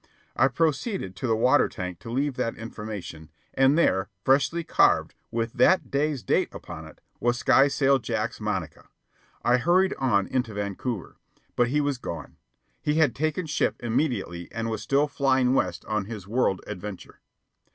[0.35, 5.53] I proceeded to the water tank to leave that information, and there, freshly carved, with
[5.53, 8.87] that day's date upon it, was Skysail Jack's monica.
[9.43, 11.17] I hurried on into Vancouver.
[11.55, 12.37] But he was gone.
[12.81, 17.21] He had taken ship immediately and was still flying west on his world adventure.